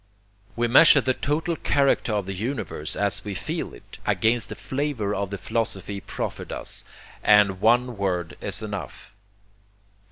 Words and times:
We 0.55 0.67
measure 0.67 0.99
the 1.01 1.13
total 1.13 1.55
character 1.55 2.11
of 2.13 2.25
the 2.25 2.33
universe 2.33 2.95
as 2.95 3.23
we 3.23 3.35
feel 3.35 3.71
it, 3.75 3.99
against 4.03 4.49
the 4.49 4.55
flavor 4.55 5.13
of 5.13 5.29
the 5.29 5.37
philosophy 5.37 5.99
proffered 6.01 6.51
us, 6.51 6.83
and 7.21 7.61
one 7.61 7.97
word 7.97 8.35
is 8.41 8.63
enough. 8.63 9.13